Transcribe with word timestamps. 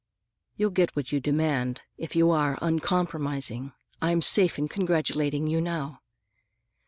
"You'll 0.55 0.71
get 0.71 0.95
what 0.95 1.11
you 1.11 1.19
demand, 1.19 1.83
if 1.95 2.15
you 2.15 2.31
are 2.31 2.57
uncompromising. 2.59 3.71
I'm 4.01 4.23
safe 4.23 4.57
in 4.57 4.67
congratulating 4.67 5.45
you 5.45 5.61
now." 5.61 6.01